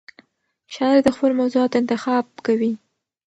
[0.73, 2.71] شاعر د خپلو موضوعاتو انتخاب کوي.